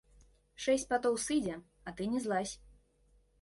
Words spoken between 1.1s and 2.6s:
сыдзе, а ты не злазь.